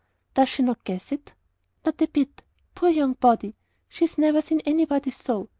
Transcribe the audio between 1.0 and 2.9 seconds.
it?" "Not a bit. Poor